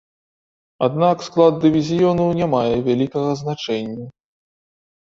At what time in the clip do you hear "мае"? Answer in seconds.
2.57-2.75